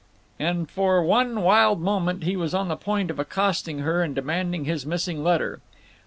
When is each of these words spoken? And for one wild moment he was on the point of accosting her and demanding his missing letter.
And 0.39 0.67
for 0.67 1.03
one 1.03 1.43
wild 1.43 1.79
moment 1.79 2.23
he 2.23 2.35
was 2.35 2.55
on 2.55 2.69
the 2.69 2.75
point 2.75 3.11
of 3.11 3.19
accosting 3.19 3.77
her 3.81 4.01
and 4.01 4.15
demanding 4.15 4.65
his 4.65 4.83
missing 4.83 5.23
letter. 5.23 5.61